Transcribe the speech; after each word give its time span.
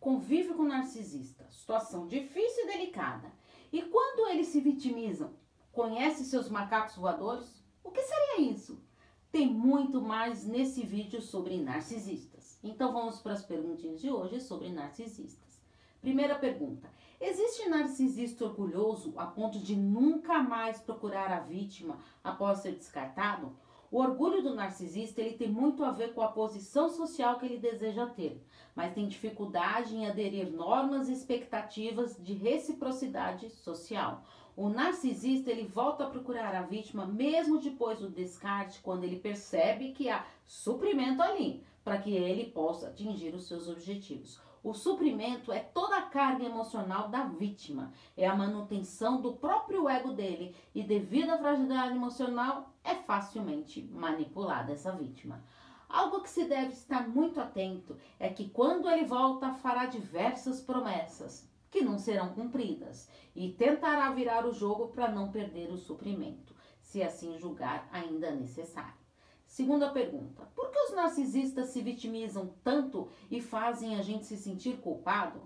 convive 0.00 0.54
com 0.54 0.64
narcisista, 0.64 1.46
situação 1.50 2.06
difícil 2.06 2.64
e 2.64 2.66
delicada. 2.68 3.32
E 3.72 3.82
quando 3.82 4.28
eles 4.30 4.48
se 4.48 4.60
vitimizam, 4.60 5.34
conhece 5.72 6.24
seus 6.24 6.48
macacos 6.48 6.96
voadores? 6.96 7.64
O 7.82 7.90
que 7.90 8.02
seria 8.02 8.40
isso? 8.50 8.82
Tem 9.30 9.46
muito 9.46 10.00
mais 10.00 10.46
nesse 10.46 10.82
vídeo 10.82 11.20
sobre 11.20 11.60
narcisistas. 11.60 12.58
Então 12.62 12.92
vamos 12.92 13.20
para 13.20 13.32
as 13.32 13.44
perguntinhas 13.44 14.00
de 14.00 14.10
hoje 14.10 14.40
sobre 14.40 14.70
narcisistas. 14.70 15.60
Primeira 16.00 16.36
pergunta: 16.36 16.88
existe 17.20 17.68
narcisista 17.68 18.44
orgulhoso 18.44 19.12
a 19.16 19.26
ponto 19.26 19.58
de 19.58 19.76
nunca 19.76 20.42
mais 20.42 20.80
procurar 20.80 21.32
a 21.32 21.40
vítima 21.40 21.98
após 22.22 22.60
ser 22.60 22.72
descartado? 22.72 23.56
O 23.96 24.00
orgulho 24.00 24.42
do 24.42 24.54
narcisista 24.54 25.22
ele 25.22 25.38
tem 25.38 25.48
muito 25.48 25.82
a 25.82 25.90
ver 25.90 26.12
com 26.12 26.20
a 26.20 26.28
posição 26.28 26.90
social 26.90 27.38
que 27.38 27.46
ele 27.46 27.56
deseja 27.56 28.04
ter, 28.04 28.44
mas 28.74 28.92
tem 28.92 29.08
dificuldade 29.08 29.96
em 29.96 30.06
aderir 30.06 30.52
normas 30.52 31.08
e 31.08 31.14
expectativas 31.14 32.14
de 32.22 32.34
reciprocidade 32.34 33.48
social. 33.48 34.22
O 34.54 34.68
narcisista 34.68 35.50
ele 35.50 35.66
volta 35.66 36.04
a 36.04 36.10
procurar 36.10 36.54
a 36.54 36.60
vítima 36.60 37.06
mesmo 37.06 37.58
depois 37.58 37.98
do 37.98 38.10
descarte, 38.10 38.80
quando 38.82 39.04
ele 39.04 39.16
percebe 39.16 39.92
que 39.92 40.10
há 40.10 40.26
suprimento 40.44 41.22
ali 41.22 41.64
para 41.82 41.96
que 41.96 42.14
ele 42.14 42.50
possa 42.50 42.88
atingir 42.88 43.34
os 43.34 43.48
seus 43.48 43.66
objetivos. 43.66 44.38
O 44.66 44.74
suprimento 44.74 45.52
é 45.52 45.60
toda 45.60 45.96
a 45.96 46.02
carga 46.02 46.44
emocional 46.44 47.08
da 47.08 47.22
vítima, 47.22 47.92
é 48.16 48.26
a 48.26 48.34
manutenção 48.34 49.20
do 49.20 49.34
próprio 49.34 49.88
ego 49.88 50.12
dele 50.12 50.56
e 50.74 50.82
devido 50.82 51.30
à 51.30 51.38
fragilidade 51.38 51.94
emocional 51.94 52.74
é 52.82 52.96
facilmente 52.96 53.80
manipulada 53.92 54.72
essa 54.72 54.90
vítima. 54.90 55.40
Algo 55.88 56.20
que 56.20 56.28
se 56.28 56.46
deve 56.46 56.72
estar 56.72 57.08
muito 57.08 57.40
atento 57.40 57.96
é 58.18 58.28
que 58.28 58.48
quando 58.48 58.90
ele 58.90 59.04
volta 59.04 59.54
fará 59.54 59.86
diversas 59.86 60.60
promessas 60.60 61.48
que 61.70 61.82
não 61.82 61.96
serão 61.96 62.30
cumpridas 62.30 63.08
e 63.36 63.52
tentará 63.52 64.10
virar 64.10 64.44
o 64.44 64.52
jogo 64.52 64.88
para 64.88 65.08
não 65.08 65.30
perder 65.30 65.70
o 65.70 65.78
suprimento, 65.78 66.52
se 66.80 67.04
assim 67.04 67.38
julgar 67.38 67.88
ainda 67.92 68.32
necessário. 68.32 69.05
Segunda 69.46 69.90
pergunta: 69.90 70.42
por 70.54 70.70
que 70.70 70.78
os 70.78 70.94
narcisistas 70.94 71.70
se 71.70 71.80
vitimizam 71.80 72.52
tanto 72.62 73.08
e 73.30 73.40
fazem 73.40 73.96
a 73.96 74.02
gente 74.02 74.26
se 74.26 74.36
sentir 74.36 74.78
culpado? 74.78 75.40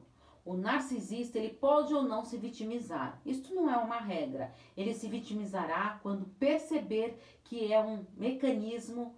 O 0.45 0.55
narcisista 0.55 1.39
ele 1.39 1.51
pode 1.51 1.95
ou 1.95 2.03
não 2.03 2.25
se 2.25 2.37
vitimizar. 2.39 3.20
Isto 3.27 3.55
não 3.55 3.70
é 3.70 3.77
uma 3.77 3.98
regra. 3.98 4.55
Ele 4.77 4.95
se 4.95 5.07
vitimizará 5.07 6.01
quando 6.03 6.27
perceber 6.39 7.20
que 7.45 7.73
é 7.73 7.81
um 7.81 8.07
mecanismo 8.17 9.15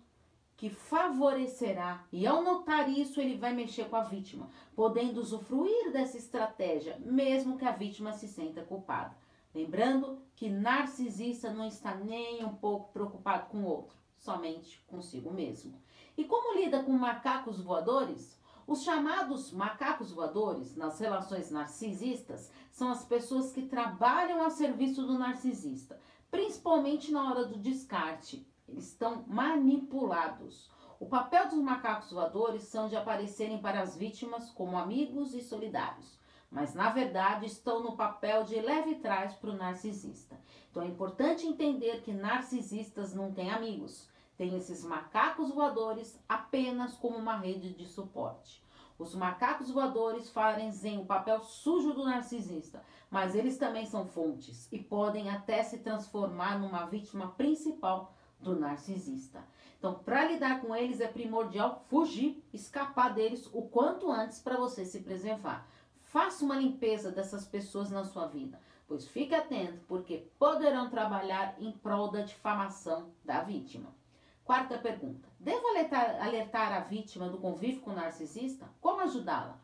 que 0.56 0.69
favorecerá 0.69 2.05
e 2.12 2.27
ao 2.27 2.42
notar 2.42 2.89
isso 2.89 3.20
ele 3.20 3.36
vai 3.36 3.52
mexer 3.55 3.89
com 3.89 3.96
a 3.96 4.02
vítima, 4.02 4.50
podendo 4.77 5.20
usufruir 5.20 5.92
dessa 5.92 6.19
estratégia, 6.19 6.98
mesmo 7.00 7.56
que 7.56 7.64
a 7.64 7.72
vítima 7.72 8.12
se 8.12 8.28
sinta 8.28 8.62
culpada. 8.62 9.17
Lembrando 9.55 10.20
que 10.36 10.48
narcisista 10.48 11.52
não 11.52 11.67
está 11.67 11.94
nem 11.94 12.44
um 12.44 12.55
pouco 12.55 12.92
preocupado 12.92 13.48
com 13.48 13.58
o 13.58 13.67
outro 13.67 14.02
somente 14.22 14.84
consigo 14.86 15.32
mesmo. 15.32 15.82
E 16.16 16.24
como 16.24 16.56
lida 16.56 16.82
com 16.82 16.92
macacos 16.92 17.60
voadores? 17.60 18.40
Os 18.66 18.84
chamados 18.84 19.52
macacos 19.52 20.12
voadores 20.12 20.76
nas 20.76 21.00
relações 21.00 21.50
narcisistas 21.50 22.50
são 22.70 22.90
as 22.90 23.04
pessoas 23.04 23.50
que 23.50 23.62
trabalham 23.62 24.40
a 24.44 24.50
serviço 24.50 25.04
do 25.04 25.18
narcisista, 25.18 26.00
principalmente 26.30 27.10
na 27.10 27.28
hora 27.28 27.44
do 27.44 27.58
descarte. 27.58 28.46
Eles 28.68 28.88
estão 28.88 29.24
manipulados. 29.26 30.70
O 31.00 31.06
papel 31.06 31.48
dos 31.48 31.58
macacos 31.58 32.12
voadores 32.12 32.62
são 32.62 32.88
de 32.88 32.94
aparecerem 32.94 33.60
para 33.60 33.82
as 33.82 33.96
vítimas 33.96 34.50
como 34.50 34.78
amigos 34.78 35.34
e 35.34 35.42
solidários, 35.42 36.16
mas 36.48 36.74
na 36.74 36.90
verdade 36.90 37.46
estão 37.46 37.82
no 37.82 37.96
papel 37.96 38.44
de 38.44 38.60
leve 38.60 38.94
trás 38.94 39.34
para 39.34 39.50
o 39.50 39.56
narcisista. 39.56 40.40
Então 40.70 40.84
é 40.84 40.86
importante 40.86 41.44
entender 41.44 42.02
que 42.02 42.12
narcisistas 42.12 43.12
não 43.12 43.32
têm 43.32 43.50
amigos 43.50 44.11
tem 44.36 44.56
esses 44.56 44.84
macacos 44.84 45.50
voadores 45.50 46.18
apenas 46.28 46.94
como 46.94 47.16
uma 47.16 47.36
rede 47.36 47.72
de 47.72 47.86
suporte. 47.86 48.62
Os 48.98 49.14
macacos 49.14 49.70
voadores 49.70 50.30
fazem 50.30 50.98
o 50.98 51.06
papel 51.06 51.40
sujo 51.42 51.92
do 51.92 52.04
narcisista, 52.04 52.84
mas 53.10 53.34
eles 53.34 53.58
também 53.58 53.84
são 53.84 54.06
fontes 54.06 54.68
e 54.70 54.78
podem 54.78 55.30
até 55.30 55.62
se 55.62 55.78
transformar 55.78 56.58
numa 56.58 56.86
vítima 56.86 57.28
principal 57.32 58.12
do 58.38 58.58
narcisista. 58.58 59.44
Então, 59.78 59.94
para 59.94 60.26
lidar 60.26 60.60
com 60.60 60.76
eles 60.76 61.00
é 61.00 61.08
primordial 61.08 61.84
fugir, 61.88 62.44
escapar 62.52 63.12
deles 63.12 63.48
o 63.52 63.62
quanto 63.62 64.10
antes 64.10 64.38
para 64.38 64.56
você 64.56 64.84
se 64.84 65.00
preservar. 65.00 65.66
Faça 66.04 66.44
uma 66.44 66.56
limpeza 66.56 67.10
dessas 67.10 67.44
pessoas 67.44 67.90
na 67.90 68.04
sua 68.04 68.26
vida, 68.26 68.60
pois 68.86 69.08
fique 69.08 69.34
atento, 69.34 69.82
porque 69.88 70.28
poderão 70.38 70.88
trabalhar 70.90 71.56
em 71.58 71.72
prol 71.72 72.10
da 72.10 72.20
difamação 72.20 73.10
da 73.24 73.40
vítima. 73.40 73.92
Quarta 74.52 74.77
pergunta: 74.77 75.27
devo 75.40 75.67
alertar, 75.68 76.23
alertar 76.23 76.73
a 76.74 76.80
vítima 76.80 77.27
do 77.27 77.39
convívio 77.39 77.80
com 77.80 77.90
o 77.90 77.95
narcisista? 77.95 78.68
Como 78.83 79.01
ajudá-la? 79.01 79.58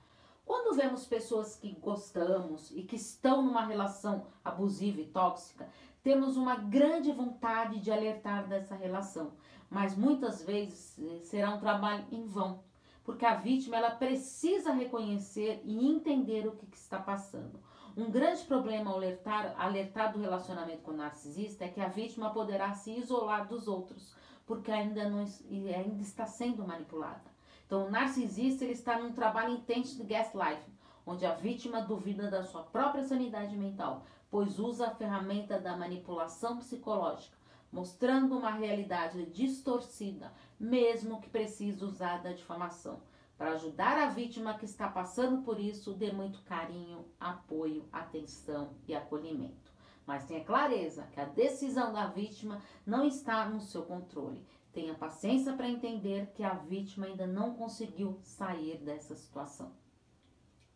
Quando 0.46 0.74
vemos 0.74 1.06
pessoas 1.06 1.54
que 1.56 1.72
gostamos 1.72 2.70
e 2.70 2.82
que 2.84 2.96
estão 2.96 3.42
numa 3.42 3.66
relação 3.66 4.24
abusiva 4.42 5.02
e 5.02 5.04
tóxica, 5.04 5.68
temos 6.02 6.38
uma 6.38 6.56
grande 6.56 7.12
vontade 7.12 7.80
de 7.80 7.92
alertar 7.92 8.48
dessa 8.48 8.74
relação, 8.74 9.32
mas 9.68 9.94
muitas 9.94 10.42
vezes 10.42 10.98
eh, 10.98 11.20
será 11.20 11.50
um 11.50 11.60
trabalho 11.60 12.06
em 12.10 12.24
vão, 12.24 12.64
porque 13.04 13.26
a 13.26 13.34
vítima 13.34 13.76
ela 13.76 13.90
precisa 13.90 14.72
reconhecer 14.72 15.60
e 15.64 15.86
entender 15.86 16.46
o 16.46 16.52
que, 16.52 16.64
que 16.64 16.78
está 16.78 16.98
passando. 16.98 17.60
Um 17.94 18.10
grande 18.10 18.42
problema 18.44 18.90
ao 18.90 18.96
alertar, 18.96 19.54
alertar 19.58 20.14
do 20.14 20.20
relacionamento 20.20 20.80
com 20.80 20.92
o 20.92 20.96
narcisista 20.96 21.66
é 21.66 21.68
que 21.68 21.80
a 21.82 21.88
vítima 21.88 22.30
poderá 22.30 22.72
se 22.72 22.92
isolar 22.92 23.46
dos 23.46 23.68
outros, 23.68 24.16
porque 24.48 24.72
ainda, 24.72 25.08
não, 25.10 25.20
ainda 25.20 26.02
está 26.02 26.26
sendo 26.26 26.66
manipulada. 26.66 27.30
Então, 27.66 27.86
o 27.86 27.90
narcisista 27.90 28.64
ele 28.64 28.72
está 28.72 28.98
num 28.98 29.12
trabalho 29.12 29.52
intenso 29.52 29.98
de 29.98 30.04
gaslighting, 30.04 30.72
onde 31.06 31.26
a 31.26 31.34
vítima 31.34 31.82
duvida 31.82 32.30
da 32.30 32.42
sua 32.42 32.62
própria 32.62 33.04
sanidade 33.04 33.54
mental, 33.54 34.06
pois 34.30 34.58
usa 34.58 34.86
a 34.86 34.94
ferramenta 34.94 35.60
da 35.60 35.76
manipulação 35.76 36.56
psicológica, 36.56 37.36
mostrando 37.70 38.38
uma 38.38 38.50
realidade 38.50 39.26
distorcida, 39.26 40.32
mesmo 40.58 41.20
que 41.20 41.28
precise 41.28 41.84
usar 41.84 42.22
da 42.22 42.32
difamação. 42.32 43.00
Para 43.36 43.52
ajudar 43.52 43.98
a 43.98 44.08
vítima 44.08 44.54
que 44.54 44.64
está 44.64 44.88
passando 44.88 45.42
por 45.42 45.60
isso, 45.60 45.92
dê 45.92 46.10
muito 46.10 46.40
carinho, 46.42 47.04
apoio, 47.20 47.86
atenção 47.92 48.70
e 48.88 48.94
acolhimento. 48.94 49.77
Mas 50.08 50.24
tenha 50.24 50.42
clareza 50.42 51.06
que 51.12 51.20
a 51.20 51.26
decisão 51.26 51.92
da 51.92 52.06
vítima 52.06 52.62
não 52.86 53.04
está 53.04 53.46
no 53.46 53.60
seu 53.60 53.82
controle. 53.82 54.42
Tenha 54.72 54.94
paciência 54.94 55.52
para 55.52 55.68
entender 55.68 56.32
que 56.32 56.42
a 56.42 56.54
vítima 56.54 57.04
ainda 57.04 57.26
não 57.26 57.52
conseguiu 57.52 58.18
sair 58.22 58.78
dessa 58.78 59.14
situação. 59.14 59.70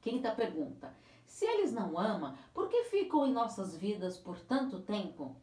Quinta 0.03 0.35
pergunta: 0.35 0.95
se 1.25 1.47
eles 1.47 1.73
não 1.73 1.99
amam, 1.99 2.37
por 2.53 2.69
que 2.69 2.85
ficam 2.91 3.27
em 3.27 3.33
nossas 3.33 3.75
vidas 3.75 4.19
por 4.19 4.39
tanto 4.39 4.83
tempo? 4.83 5.35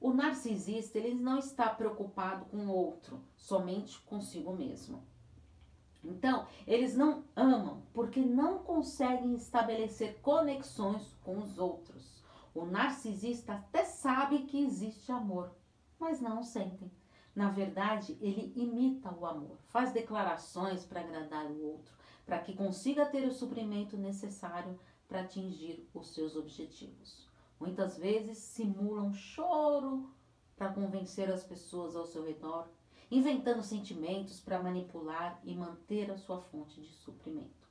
O 0.00 0.12
narcisista 0.12 0.98
ele 0.98 1.14
não 1.14 1.38
está 1.38 1.68
preocupado 1.68 2.46
com 2.46 2.66
o 2.66 2.74
outro, 2.74 3.22
somente 3.36 4.00
consigo 4.00 4.52
mesmo. 4.52 5.00
Então, 6.02 6.48
eles 6.66 6.96
não 6.96 7.22
amam 7.36 7.84
porque 7.94 8.18
não 8.18 8.58
conseguem 8.58 9.36
estabelecer 9.36 10.18
conexões 10.20 11.16
com 11.22 11.38
os 11.38 11.56
outros. 11.56 12.11
O 12.54 12.66
narcisista 12.66 13.54
até 13.54 13.84
sabe 13.84 14.44
que 14.44 14.62
existe 14.62 15.10
amor, 15.10 15.54
mas 15.98 16.20
não 16.20 16.42
sentem. 16.42 16.90
Na 17.34 17.48
verdade, 17.50 18.18
ele 18.20 18.52
imita 18.54 19.10
o 19.10 19.24
amor, 19.24 19.56
faz 19.68 19.92
declarações 19.92 20.84
para 20.84 21.00
agradar 21.00 21.46
o 21.46 21.64
outro, 21.64 21.94
para 22.26 22.38
que 22.38 22.54
consiga 22.54 23.06
ter 23.06 23.26
o 23.26 23.32
suprimento 23.32 23.96
necessário 23.96 24.78
para 25.08 25.20
atingir 25.20 25.88
os 25.94 26.12
seus 26.12 26.36
objetivos. 26.36 27.26
Muitas 27.58 27.96
vezes 27.96 28.38
simulam 28.38 29.14
choro 29.14 30.10
para 30.56 30.72
convencer 30.72 31.30
as 31.30 31.42
pessoas 31.42 31.96
ao 31.96 32.06
seu 32.06 32.24
redor, 32.24 32.68
inventando 33.10 33.62
sentimentos 33.62 34.40
para 34.40 34.62
manipular 34.62 35.40
e 35.42 35.54
manter 35.54 36.10
a 36.10 36.18
sua 36.18 36.40
fonte 36.40 36.80
de 36.80 36.92
suprimento. 36.92 37.61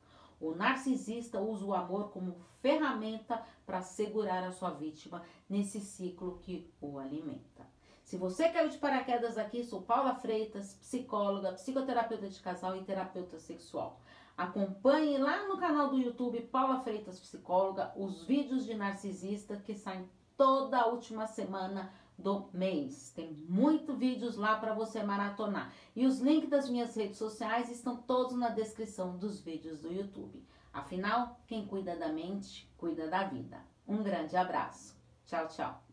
O 0.41 0.55
narcisista 0.55 1.39
usa 1.39 1.63
o 1.63 1.73
amor 1.73 2.09
como 2.09 2.35
ferramenta 2.59 3.43
para 3.65 3.81
segurar 3.81 4.43
a 4.43 4.51
sua 4.51 4.71
vítima 4.71 5.23
nesse 5.47 5.79
ciclo 5.79 6.39
que 6.41 6.73
o 6.81 6.97
alimenta. 6.97 7.65
Se 8.03 8.17
você 8.17 8.49
caiu 8.49 8.67
de 8.67 8.77
paraquedas 8.77 9.37
aqui, 9.37 9.63
sou 9.63 9.83
Paula 9.83 10.15
Freitas, 10.15 10.73
psicóloga, 10.73 11.53
psicoterapeuta 11.53 12.27
de 12.27 12.39
casal 12.41 12.75
e 12.75 12.83
terapeuta 12.83 13.37
sexual. 13.37 14.01
Acompanhe 14.35 15.17
lá 15.17 15.47
no 15.47 15.57
canal 15.57 15.89
do 15.89 15.99
YouTube 15.99 16.41
Paula 16.41 16.81
Freitas 16.81 17.19
Psicóloga 17.19 17.93
os 17.95 18.23
vídeos 18.23 18.65
de 18.65 18.73
narcisista 18.73 19.55
que 19.55 19.75
saem 19.75 20.09
toda 20.35 20.87
última 20.87 21.27
semana 21.27 21.93
do 22.21 22.49
mês. 22.53 23.11
Tem 23.15 23.33
muito 23.49 23.93
vídeos 23.93 24.37
lá 24.37 24.55
para 24.57 24.73
você 24.73 25.03
maratonar. 25.03 25.73
E 25.95 26.05
os 26.05 26.19
links 26.19 26.49
das 26.49 26.69
minhas 26.69 26.95
redes 26.95 27.17
sociais 27.17 27.69
estão 27.69 27.97
todos 27.97 28.37
na 28.37 28.49
descrição 28.49 29.17
dos 29.17 29.41
vídeos 29.41 29.81
do 29.81 29.91
YouTube. 29.91 30.45
Afinal, 30.71 31.41
quem 31.47 31.65
cuida 31.65 31.95
da 31.95 32.07
mente, 32.07 32.71
cuida 32.77 33.07
da 33.07 33.25
vida. 33.25 33.59
Um 33.87 34.01
grande 34.01 34.37
abraço. 34.37 34.95
Tchau, 35.25 35.47
tchau. 35.47 35.90